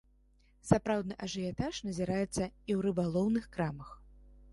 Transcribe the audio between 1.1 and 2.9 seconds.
ажыятаж назіраецца і ў